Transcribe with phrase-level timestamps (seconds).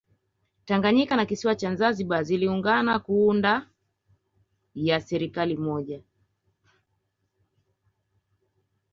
[0.65, 3.69] Tanganyika na kisiwa cha Zanzibar zilungana kuunda
[4.75, 6.01] ya serikali moja